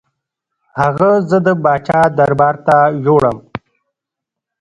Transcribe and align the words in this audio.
هغه 0.79 1.09
زه 1.29 1.37
د 1.45 1.49
پاچا 1.63 2.01
دربار 2.17 2.55
ته 2.65 2.77
یووړم. 3.03 3.37